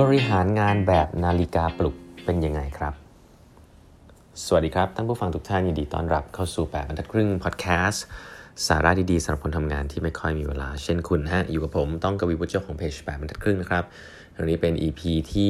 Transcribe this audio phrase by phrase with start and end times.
[0.00, 2.94] บริหารงานแบบนาฬิกาปลุกเป็นยังไงครับ
[4.44, 8.04] สวัสดีครับ ท่านผู้ฟังทุกท่านยินดีต้อนรับเข้าสู่ 8บรรทัดครึ่งพอดแคสต์
[8.66, 13.84] สาระดีๆสำหรับคนทำงานที่ไม่ค่อยมีเวลา เช่นคุณฮะ อยู่กับผมต้องกวีบุญเจ้าของเพจ8บรรทัดครึ่งนะครับ
[14.36, 15.00] วันนี้เป็น EP
[15.32, 15.48] ที่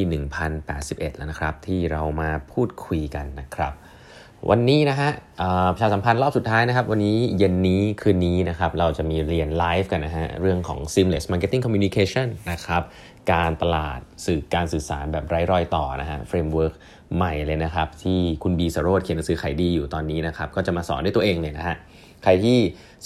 [0.58, 3.72] 1081 แล้วนะครับ ที่เรามาพูดคุยกันนะครับ
[4.50, 5.10] วันนี้นะฮะ
[5.74, 12.82] ประชาสัมพันธ์รอบสุดท้ายนะครับ วันนี้เย็นนี้คืนนี้นะครับ เราจะมีเรียนไลฟ์กันนะฮะ เรื่องของ seamless marketing communication นะครับ
[13.32, 16.74] การตลาดสื่อการสื่อสารแบบไร้รอยต่อนะฮะ framework
[17.16, 21.76] ใหม่เลยนะครับ ที่คุณบีสโรจเขียนหนังสือขายดีอยู่ตอนนี้นะครับ ก็จะมาสอนด้วยตัวเองเลยนะฮะ
[22.22, 22.58] ใครที่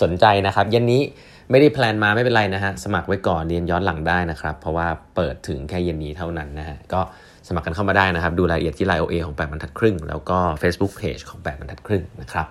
[0.02, 1.02] สนใจนะครับเย็นนี้
[1.51, 7.00] ไม่ได้ plan มาไม่เป็นไรนะฮะสมัครไว้ก่อนเรียนย้อนหลังได้นะครับ เพราะว่าเปิดถึงแค่เย็นนี้เท่านั้นนะฮะก็
[7.48, 12.47] สมัครกันเข้ามาได้นะครับ ดูรายละเอียดที่ LINE OA ของ8บรรทัดครึ่ง แล้วก็ Facebook Page ของ8บรรทัดครึ่งนะครับ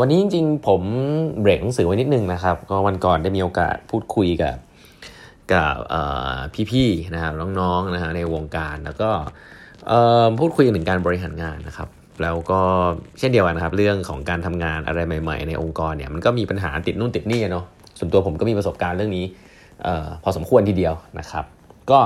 [0.00, 0.82] วันนี้จริงๆ ผม
[1.40, 4.54] เบรกหนังสือไว้นิดนึงนะครับ ก็วันก่อนได้มีโอกาสพูดคุยกับ
[5.52, 5.72] กับ
[6.70, 9.10] พี่ๆนะครับน้องๆนะฮะในวงการแล้วก็
[10.38, 11.88] พูดคุยถึงการบริหารงานนะครับ
[12.22, 12.60] แล้วก็
[13.18, 17.64] เช่นเดียวกันนะครับ เรื่องของการทำงานอะไรใหม่ ๆ ในองค์กรเนี่ยมันก็มีปัญหาติดนู่นติดนี่เนาะ
[17.98, 19.24] ส่วนตัวผมก็มีประสบการณ์เรื่องนี้
[19.86, 21.44] ออพอสมควรทีเดียวนะครับ
[21.90, 22.00] ก็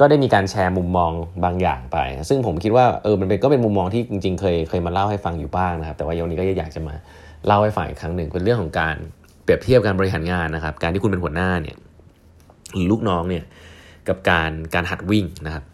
[0.00, 1.12] ก็ได้มีการแชร์มุมมอง
[1.44, 1.98] บางอย่างไป
[2.28, 6.94] ซึ่งผมคิดว่าเออมันเป็นก็เป็นมุมมองที่จริง ๆ เคยเคยมาเล่าให้ฟังอยู่บ้างนะครับ แต่ว่าวันนี้ก็อยากจะมา
[7.46, 8.96] เล่าให้ฟังอีกครั้งหนึ่งเป็นเรื่องของการ
[9.44, 11.76] เปรียบเทียบการบริหารงานนะครับ การที่คุณเป็นหัวหน้าเนี่ย
[12.74, 13.44] หรือลูกน้องเนี่ย
[14.08, 15.64] กับการการหัดวิ่งนะครับ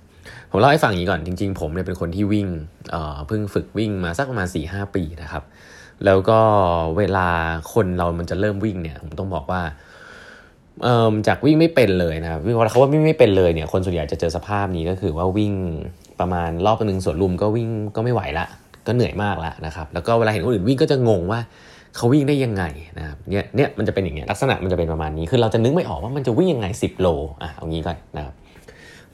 [0.50, 2.48] ผมเล่าให้ฟังอย่างนี้ก่อนจริง ๆ ผมเนี่ยเป็นคนที่วิ่ง
[2.90, 5.42] เเพิ่งฝึกวิ่งมาสักประมาณ4ีหปีนะครับ
[6.04, 6.38] แล้วก็
[6.98, 7.28] เวลา
[7.72, 9.60] คนเรามันจะเริ่มวิ่งเนี่ยผมต้องบอกว่า
[11.26, 15.52] จากวิ่งไม่เป็นเลยนะครับวิ่งเขาว่าวิ่งไม่เป็นเลยเนี่ยคนส่วนใหญ่จะเจอสภาพนี้ก็คือว่าวิ่ง
[16.20, 18.46] ประมาณรอบนึงสวนลุมก็วิ่งก็ไม่ไหวละ
[18.86, 21.40] ก็เหนื่อยมากแล้วนะครับ แล้วก็เวลาเห็นคนอื่นวิ่งก็จะงงว่า
[21.96, 22.64] เขาวิ่งได้ยังไง
[22.98, 27.08] นะครับเนี่ยเนี่ยมันจะเป็นอย่างเงี้ยลักษณะมันจะเป็นประมาณนี้คือเราจะนึกไม่ออกว่ามันจะวิ่งยังไง 10 โล
[27.42, 28.34] อะเอางี้ก่อนนะครับ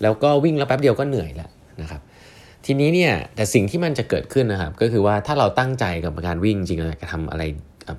[0.03, 1.51] แล้วก็วิ่งแล้วแป๊บเดียวก็เหนื่อยแล้ว
[1.83, 2.01] นะครับ
[2.67, 7.42] ทีนี้เนี่ยแต่สิ่งที่มันจะเกิดขึ้นนะครับ ก็คือว่าถ้าเราตั้งใจกับการวิ่งจริงเราจะทำอะไร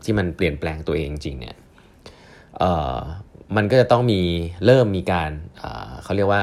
[0.05, 1.55] ที่มันเปลี่ยนแปลงตัวเองจริงเนี่ย
[2.59, 2.95] เอ่อ
[3.55, 4.21] มันก็จะต้องมี
[4.65, 5.31] เริ่มมีการ
[6.03, 6.41] เขาเรียกว่า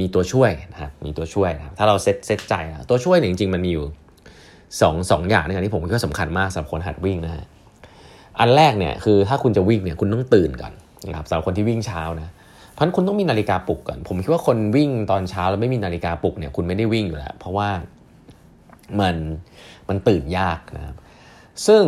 [0.00, 2.54] มีตัวช่วยนะครับมีตัวช่วยนะถ้าเราเซตเซตใจ
[2.88, 3.84] ตัวช่วยเนี่ยจริงๆมันมีอยู่
[4.80, 7.44] สองสองอย่างนะครับที่ผมคิดว่าสำคัญมากสำหรับคนหัดวิ่งนะฮะ
[8.38, 10.72] อันแรกเนี่ยคือถ้าคุณจะวิ่งเนี่ยคุณต้องตื่นก่อน
[11.06, 12.28] นะครับสำหรับคนที่วิ่งเช้านะ
[12.72, 17.68] เพราะคุณต้องมีนาฬิกาปลุกก่อน ผมคิดว่าคนวิ่งตอนเช้าแล้วไม่มีนาฬิกาปลุกเนี่ยคุณไม่ได้วิ่งอยู่แล้วเพราะว่า
[19.00, 19.16] มัน
[19.88, 20.96] มันตื่นยากนะครับ
[21.66, 21.82] ซึ่ง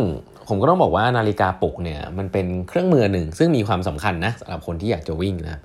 [0.47, 5.61] ผมก็ต้องบอกว่านาฬิกาปลุกเนี่ยมันเป็นเครื่องมือหนึ่ง ซึ่งมีความสำคัญนะสำหรับคนที่อยากจะวิ่งนะครับ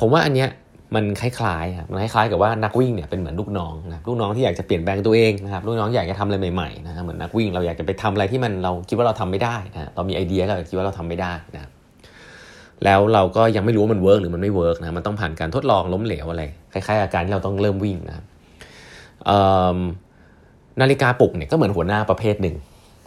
[0.00, 0.48] ผมว่าอันเนี้ย
[0.94, 11.70] มันคล้ายๆมันคล้ายๆกับว่านักวิ่งเนี่ยเป็นเหมือนลูกน้องนะลูกน้องที่อยากจะเปลี่ยนแปลงตัวเองนะครับลูกน้องอยากจะทำอะไรใหม่ๆนะเหมือนนักวิ่งเราอยากจะไปทำอะไรที่มันเราคิดว่าเราทำไม่ได้นะเรามีไอเดียเราคิดว่าเราทำไม่ได้นะ
[12.84, 16.42] แล้วเราก็ยังไม่รู้ว่ามัน work หรือมันไม่ work นะมันต้องผ่านการทดลองล้มเหลวอะไร
[16.72, 18.24] คล้ายๆอาการที่เราต้องเริ่มวิ่งนะครับ
[20.80, 22.56] นาฬิกาปลุกเนี่ยก็เหมือนหัวหน้าประเภทหนึ่ง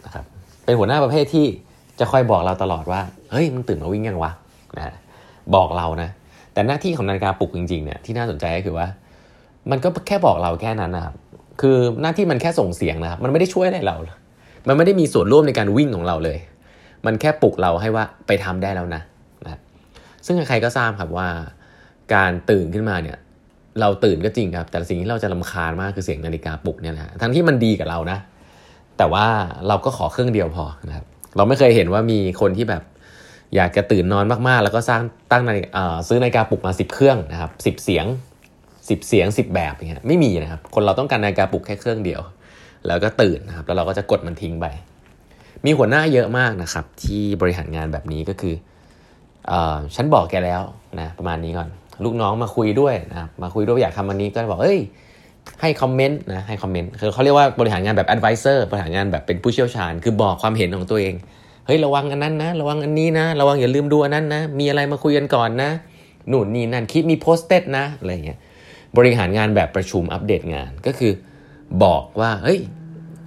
[0.04, 0.24] นะครับ
[0.64, 1.46] เป็นหัวหน้าประเภทที่
[2.00, 3.00] จะคอยบอกเราตลอดว่า
[3.32, 4.32] เฮ้ยมึงตื่นมาวิ่งยังวะ
[4.78, 4.94] นะ
[5.54, 6.10] บอกเรานะ
[6.52, 8.86] แต่หน้าที่ของนาฬิกาปลุกจริงๆเนี่ยที่น่าสนใจก็คือว่า
[9.70, 11.14] มันก็แค่บอกเราแค่นั้นนะครับ
[11.60, 13.96] คือหน้าที่มันแค่ส่งเสียงนะครับมันไม่ได้ช่วยอะไรเรา
[14.68, 16.38] มันไม่ได้มีส่วนร่วมในการวิ่งของเราเลย
[17.06, 19.02] มันแค่ปลุกเราให้ว่าไปทำได้แล้วนะ
[19.44, 19.58] นะ
[20.26, 21.28] ซึ่งใครก็ทราบครับว่า
[22.14, 23.18] การตื่นขึ้นมาเนี่ย
[23.80, 28.18] เราตื่นก็จริงครับ แต่สิ่งที่เราจะลาคาญมากคือเสียงนาฬิกาปลุกเนี่ยนะทั้งที่มันดีกับเรานะ
[28.98, 29.26] แต่ว่า
[29.68, 31.06] เราก็ขอเครื่องเดียวพอนะครับ
[31.36, 32.82] เราไม่เคยเห็นว่ามีคนที่แบบ
[33.56, 35.02] อยากจะตื่นนอนมากๆ แล้วก็สร้าง
[35.32, 35.50] ตั้งใน
[36.08, 38.06] ซื้อนาฬิกาปลุกมา 10 เครื่องนะครับสิเสียง
[38.56, 42.20] 10 เสียง 10 แบบอย่างเงี้ยไม่มีนะครับคนเราต้องการนาฬิกาปลุกแค่เครื่องเดียว
[42.86, 44.66] แล้วก็ตื่นนะครับแล้วเราก็จะกดมันทิ้งไป
[45.64, 48.54] มีหัวหน้าเยอะมากนะครับที่บริหารงานแบบนี้ก็คือ
[49.50, 49.52] อ
[49.96, 50.62] ฉันบอกแกแล้ว
[51.00, 51.68] นะประมาณนี้ก่อน
[52.04, 54.80] ลูกน้องมาคุยด้วยนะครับมาคุยด้วยอยากทำอันนี้ก็บอกเอ้ย
[55.60, 61.14] ให้คอมเมนต์นะให้คอมเมนต์คือเขาเรียกว่าบริหารงานแบบ advisor บริหารงานแบบเป็นผู้เชี่ยวชาญ คือบอกความเห็นของตัวเอง
[61.66, 65.70] เฮ้ยระวังอันนั้นนะ ระวังอันนี้นะ ระวังอย่าลืมดูอันนั้นนะ มีอะไรมาคุยกันก่อนนะ
[66.28, 68.38] หนุนนี่นั่นคิดมีโพสเต็ดนะอะไรเงี้ย
[68.96, 71.12] บริหารงานแบบประชุมอัปเดตงานก็คือ
[71.84, 72.60] บอกว่าเฮ้ย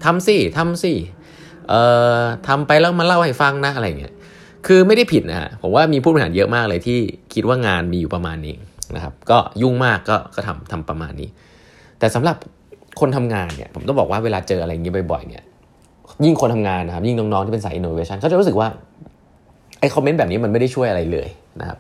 [0.04, 0.94] ทำสิทำสิ
[1.70, 1.82] เอ่
[2.20, 4.14] อทำไปแล้วมาเล่าให้ฟังนะอะไรเงี้ย
[4.68, 7.00] คือไม่ได้ผิดนะฮะผมว่ามีผู้บริหารเยอะมากเลยที่
[7.34, 8.56] คิดว่างานมีอยู่ประมาณนี้
[8.96, 11.30] นะครับก็ยุ่งมากก็ก็ทำทำประมาณนี้
[12.00, 12.38] แต่สำหรับ
[13.00, 15.44] คนทำงานเนี่ยผมต้องบอกว่าเวลาเจออะไรอย่างนี้บ่อยๆเนี่ย
[16.26, 18.68] ยิ่งคนทำงานนะครับยิ่งน้องๆที่เป็นสายอินโนเวชันเขาจะรู้สึกว่า
[19.80, 21.30] ไอ้ comment แบบนี้มันไม่ได้ช่วยอะไรเลย
[21.60, 21.78] นะครับ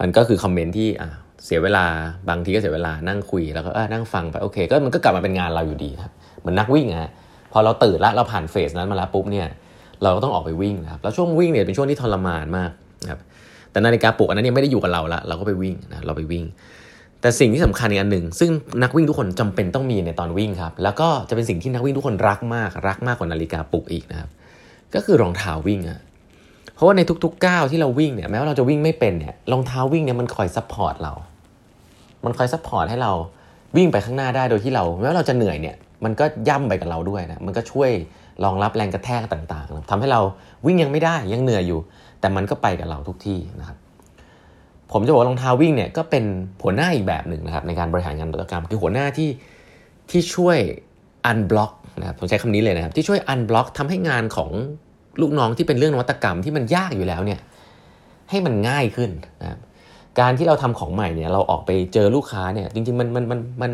[0.00, 1.10] มันก็คือ comment ที่อ่า
[1.44, 1.84] เสียเวลา
[2.28, 7.10] บางทีก็เสียเวลานั่งคุยแล้วก็นั่งฟังไปโอเค ก็มันก็กลับมาเป็นงานเราอยู่ดีครับเหมือนนักวิ่งอะ
[7.52, 9.48] พอเราตื่นแล้วเราผ่าน phase นั้นมาแล้วปุ๊บเนี่ย
[10.02, 12.70] เราก็ต้องออกไปวิ่งนะครับแล้วช่วงวิ่งเนี่ยเป็นช่วงที่ทรมานมาก
[13.02, 13.20] นะครับ
[13.70, 16.44] แต่นาฬิกาปลุกอันนั้นยังไม่ได้อยู่กับเราละเราก็ไปวิ่งนะเราไปวิ่ง
[17.20, 18.50] แต่สิ่งที่สำคัญอีกอันหนึ่งซึ่ง
[18.82, 24.30] นักวิ่งทุกคนจำเป็นต้องมีในตอนวิ่งครับ แล้วก็จะเป็นสิ่งที่นักวิ่งทุกคนรักมาก รักมากกว่านาฬิกาปลุกอีกนะครับ
[24.94, 26.00] ก็คือรองเท้าวิ่งอะ
[26.74, 31.12] เพราะว่าในทุกๆก้าวที่เราวิ่งเนี่ยแม้ว่าเราจะวิ่งไม่เป็นเนี่ยรองเท้าวิ่งเนี่ยมันคอย support เรา
[32.24, 33.12] มันคอย support ให้เรา
[33.76, 37.90] วิ่งไปข้างหน้าได้โดยที่เราแม้ว่าเราจะเหนื่อยเนี่ยมันก็ย่ำไปกับเราด้วยนะมันก็ช่วย
[38.44, 40.20] รองรับแรงกระแทกต่างๆทำให้เรา
[40.66, 41.80] วิ่งยังไม่ได้ยังเหนื่อยอยู่
[42.20, 43.78] แต่มันก็ไปกับเราทุกที่นะครับ
[44.92, 46.24] ผมจะบอกรองเท้าวิ่งเนี่ยก็เป็น
[46.62, 49.28] หัวหน้าอีกแบบหนึ่งนะครับในการบริหารงานนวัตกรรมคือหัวหน้าที่
[50.10, 50.58] ที่ช่วย
[51.26, 54.50] อันบล็อกนะครับผมใช้คำนี้เลยนะครับ ที่ช่วยอันบล็อกทำให้งานของ
[55.20, 57.40] ลูกน้องที่เป็นเรื่องนวัตกรรมที่มันยากอยู่แล้วเนี่ย
[58.30, 59.10] ให้มันง่ายขึ้น
[59.42, 59.58] นะครับ
[60.20, 63.72] การที่เราทำของใหม่เนี่ยเราออกไปเจอลูกค้าเนี่ยจริงๆมันมันมันมัน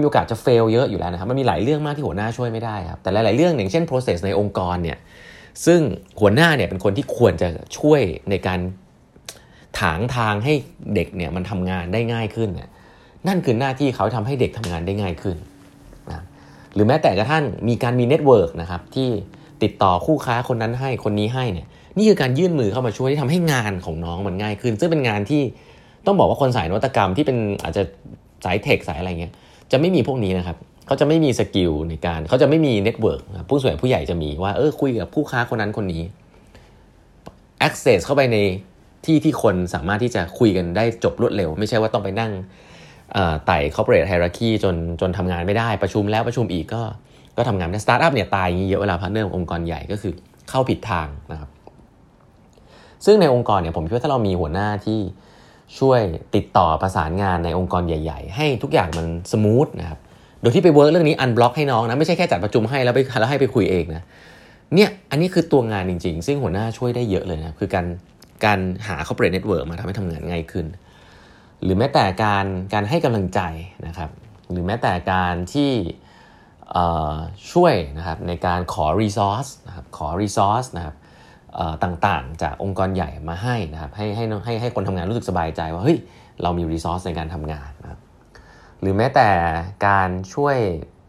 [0.00, 4.98] มีโอกาสจะ fail เยอะอยู่แล้วนะครับมันมีหลายเรื่องมากที่หัวหน้าช่วยไม่ได้ครับแต่หลายๆเรื่องอย่างเช่น process ในองค์กรเนี่ย
[5.66, 5.80] ซึ่ง
[6.20, 7.48] หัวหน้าเนี่ยเป็นคนที่ควรจะ
[7.78, 8.00] ช่วย
[8.30, 8.60] ในการ
[9.80, 10.52] ถางทางให้
[10.94, 12.68] เด็กเนี่ยมันทำงานได้ง่ายขึ้นเนี่ย
[13.28, 15.36] นั่นคือหน้าที่เขาทำให้เด็กทำงานได้ง่ายขึ้น
[16.10, 16.22] นะ
[16.74, 19.08] หรือแม้แต่กระทั่งมีการมี network นะครับที่
[19.62, 21.66] ติดต่อคู่ค้าคนนั้นให้คนนี้ให้เนี่ย
[21.96, 25.42] นี่คือการยื่นมือเข้ามาช่วยที่ทำให้งานของน้องมันง่ายขึ้น ซึ่งเป็นงานที่
[26.06, 27.82] ต้องบอกว่าคนสายนวัตกรรมที่เป็นอาจจะ
[28.44, 29.32] สาย tech สายอะไรเงี้ย
[29.72, 36.02] จะไม่มีพวกนี้นะครับเขาจะไม่มี skill ในการเขาจะไม่มี network ส่วนผู้ใหญ่จะมีว่าเออคุยกับคู่ค้าคนนั้นคนนี้
[37.66, 38.38] access เข้าไปใน
[39.04, 42.32] ที่ที่คนสามารถที่จะคุยกันได้จบรวดเร็ว ไม่ใช่ว่าต้องไปนั่ง
[43.46, 46.82] ไต่ corporate hierarchy จนจนทำงานไม่ได้ประชุมแล้วประชุมอีกก็
[47.36, 50.12] ก็ทำงานในสตาร์ทอัพเนี่ยตายอย่างนี้เยอะเวลา partner องค์กรใหญ่ก็คือ
[50.50, 51.50] เข้าผิดทางนะครับ
[53.04, 55.00] ซึ่งในองค์กรเนี่ยผมคิดว่าถ้าเรามีหัวหน้าที่
[55.78, 56.00] ช่วย
[56.34, 59.98] ติดต่อประสานงานในองค์กรใหญ่ ๆ ให้ทุกอย่างมัน smooth นะครับ
[60.40, 64.04] โดยที่ไป work เรื่องนี้ unblock ให้น้องนะไม่ใช่แค่จัดประชุมให้แล้วไปแล้วให้ไปคุยเองนะ
[64.74, 67.86] เนี่ยอันนี้คือตัวงานจริง ๆ ซึ่งหัวหน้าช่วยได้เยอะเลยนะคือการ
[68.44, 70.66] การหา corporate network มาทำให้ทำงานง่ายขึ้น
[71.62, 73.40] หรือแม้แต่การการให้กำลังใจ
[73.86, 74.10] นะครับ
[74.50, 75.70] หรือแม้แต่การที่
[77.52, 80.96] ช่วยนะครับในการขอ resource นะครับขอ resource นะครับ
[81.84, 85.98] ต่างๆ จากองค์กรใหญ่มาให้นะครับให้ให้ให้ให้คนทำงานรู้สึกสบายใจว่าเฮ้ย
[86.42, 88.00] เรามี resource ในการทำงานนะครับ
[88.80, 89.28] หรือแม้แต่
[89.86, 90.56] การช่วย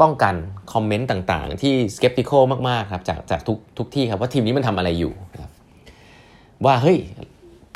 [0.02, 0.36] ป้องกัน
[0.74, 5.43] คอมเมนต์ต่างๆ ที่ skeptical มากๆครับจากจากทุกทุกที่ครับว่าทีมนี้มันทำอะไรอยู่นะ
[6.66, 6.98] ว่าเฮ้ย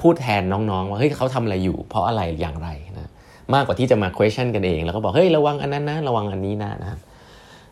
[0.01, 3.09] พูดแทนน้องๆ ว่าเฮ้ยเขาทำอะไรอยู่ เพราะอะไรอย่างไรนะ
[3.53, 6.99] มากกว่าที่จะมา question กันเอง แล้วก็บอกเฮ้ยระวังอันนั้นนะระวังอันนี้นะนะ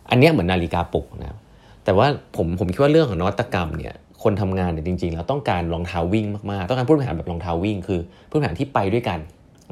[0.10, 1.38] อันนี้เหมือนนาฬิกาปลุกนะ
[1.86, 9.20] แต่ว่าผมผมคิดว่าเรื่องของนวัตกรรมเนี่ยคนทำงานเนี่ยจริงๆแล้วต้องการรองเท้าวิ่งมากๆ ต้องการผู้บริหารแบบรองเท้าวิ่ง คือผู้บริหารที่ไปด้วยกัน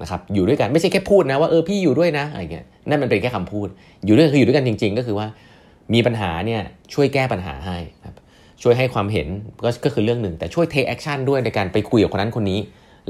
[0.01, 3.67] นะครับอยู่ด้วยกันไม่ใช่แค่พูดนะว่าเออพี่อยู่ด้วยนะอะไรเงี้ยนั่นมันเป็นแค่คำพูด
[4.05, 5.27] อยู่ด้วยคืออยู่ด้วยกันจริง ๆ ก็คือว่า
[5.93, 6.61] มีปัญหาเนี่ย
[6.93, 8.15] ช่วยแก้ปัญหาให้ครับ
[8.63, 9.27] ช่วยให้ความเห็น
[9.63, 12.59] ก็ก็คือเรื่องหนึ่ง แต่ช่วย take action ด้วยในการไปคุยกับคนนั้นคนนี้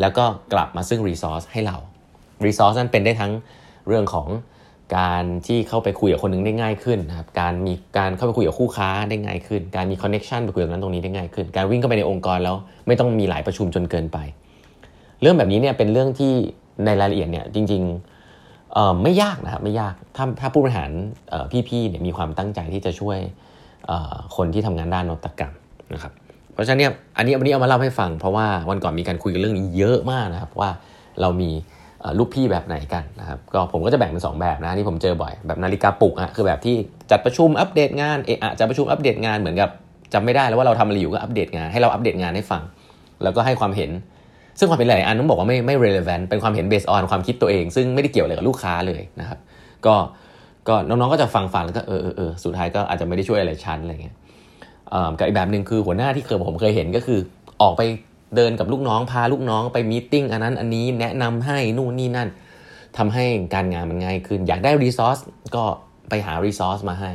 [0.01, 1.77] แล้วก็กลับมาซึ่ง resource ให้เรา
[2.45, 3.31] resource นั้นเป็นได้ทั้ง
[3.87, 4.27] เรื่องของ
[4.97, 12.55] การที่เข้าไปคุยกับคนนึงได้ง่ายขึ้นนะครับ การมีการเข้าไปคุยกับคู่ค้าได้ง่ายขึ้น การมีคอนเน็ชันไปคุยกับนั้นตรงนี้ได้ง่ายขึ้น การวิ่งเข้าไปในองค์กรแล้ว
[12.87, 14.17] ไม่ต้องมีหลายประชุมจนเกินไป
[15.21, 16.33] เรื่องแบบนี้เนี่ยเป็นเรื่องที่
[16.85, 20.91] ในรายละเอียดเนี่ยจริงๆไม่ยากนะครับไม่ยาก ถ้าถ้าผู้บริหาร
[21.69, 23.19] พี่ๆเนี่ยมีความตั้งใจที่จะช่วย
[24.35, 25.53] คนที่ทำงานด้านนวัตกรรม
[25.93, 26.13] นะครับ
[26.53, 30.69] เพราะฉะนั้นเนี่ยอันนี้วันนี้เอามาเล่าให้ฟัง เพราะว่าวันก่อนมีการคุยกันเรื่องนี้เยอะมากนะครับว่า
[31.21, 31.49] เรามี
[32.19, 36.75] ลูกพี่แบบไหนกันนะครับก็ผมก็จะแบ่งเป็น 2 แบบนะที่ผมเจอบ่อยแบบนาฬิกาปลุกอะคือแบบที่
[37.11, 39.69] จัดประชุมอัปเดตงานเอะจัดประชุมอัปเดตงานเหมือนกับ
[40.13, 42.61] จำไม่ได้แล้วว่าเราทำอะไรอยู่ก็อัปเดตงานให้เราอัปเดตงานให้ฟัง
[43.23, 43.91] แล้วก็ให้ความเห็น
[44.59, 49.39] ซึ่งความเห็นหลายอันต้องบอกว่าไม่ไม่ relevant เป็นความเห็น based on ความคิดตัวเอง ซึ่งไม่ได้เกี่ยวอะไรกับลูกค้าเลยนะครับ
[49.85, 49.95] ก็
[50.67, 54.15] ก็น้องๆก็จะฟังฟังแล้วก็เออเออสุดท้ายก็อาจจะไม่ได้ช่วยอะไรชั้นอะไรเงี้ย
[55.17, 57.19] กับอีกแบบหนึ่งคือหัวหน้าที่เคยผมเคยเห็นก็คือ
[57.61, 57.81] ออกไป
[58.35, 62.29] เดินกับลูกน้องพาลูกน้องไป meeting อันนั้นอันนี้แนะนำให้นู่นนี่นั่น
[62.97, 65.17] ทำให้การงานมันง่ายขึ้น อยากได้ resource
[65.55, 65.63] ก็
[66.09, 67.11] ไปหา resource มาให้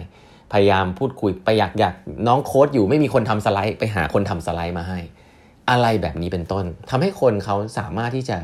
[0.53, 1.95] พยายามพูดคุยไปอยากอยาก
[2.29, 4.99] น้องโค้ดอยู่ไม่มีคนทำสไลด์ ไปหาคนทำสไลด์มาให้
[5.71, 8.39] อะไรแบบนี้เป็นต้นทำให้คนเขาสามารถที่จะ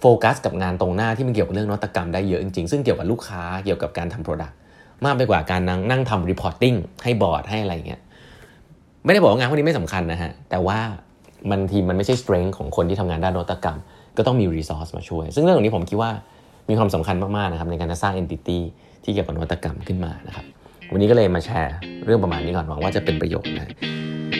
[0.00, 4.56] โฟกัสกับงานตรงหน้าที่มันเกี่ยวกับเรื่องนวัตกรรมได้เยอะจริงๆ ซึ่งเกี่ยวกับลูกค้าเกี่ยวกับการทำ product
[5.04, 8.00] มากไปกว่าการนั่งนั่งทำ reportingให้บอร์ดให้อะไรเงี้ย
[9.04, 10.78] ไม่ได้บอกว่างานพวกนี้ไม่สำคัญนะฮะ แต่ว่า
[11.50, 13.78] มันทีมันไม่ใช่ strength ของคนที่ทำงานด้านนวัตกรรม
[14.16, 16.10] ก็ต้องมี resource มาช่วย ซึ่งเรื่องนี้ผมคิดว่า
[16.68, 18.58] มีความสำคัญมากๆนะครับในการจะสร้าง entity
[19.04, 20.44] ที่เกี่ยวกับนวัตกรรมขึ้นมานะครับ
[20.92, 23.68] วันนี้ก็เลยมาแชร์เรื่องประมาณนี้ก่อนหวังว่าจะเป็นประโยชน์นะ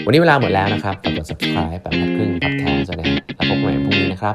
[0.04, 4.32] วันนี้เวลาหมดแล้วนะครับฝากกด subscribe แบบพัดครึ่ง podcast เลยนะแล้วพบกันใหม่พรุ่งนี้นะครั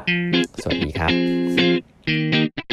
[0.62, 2.65] สวัสดีครับ